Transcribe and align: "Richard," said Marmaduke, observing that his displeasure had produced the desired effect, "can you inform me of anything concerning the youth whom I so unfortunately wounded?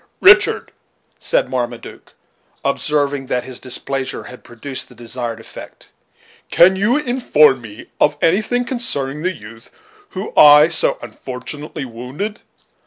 "Richard," 0.19 0.71
said 1.19 1.47
Marmaduke, 1.47 2.13
observing 2.65 3.27
that 3.27 3.43
his 3.43 3.59
displeasure 3.59 4.23
had 4.23 4.43
produced 4.43 4.89
the 4.89 4.95
desired 4.95 5.39
effect, 5.39 5.91
"can 6.49 6.75
you 6.75 6.97
inform 6.97 7.61
me 7.61 7.85
of 7.99 8.17
anything 8.19 8.65
concerning 8.65 9.21
the 9.21 9.31
youth 9.31 9.69
whom 10.09 10.31
I 10.35 10.69
so 10.69 10.97
unfortunately 11.03 11.85
wounded? 11.85 12.39